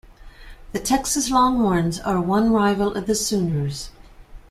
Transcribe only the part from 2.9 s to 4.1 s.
of the Sooners.